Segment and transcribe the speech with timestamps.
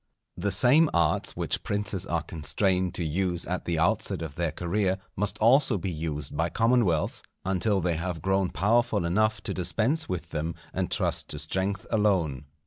[0.35, 4.97] The same arts which princes are constrained to use at the outset of their career,
[5.15, 10.31] must also be used by commonwealths, until they have grown powerful enough to dispense with
[10.31, 12.45] them and trust to strength alone.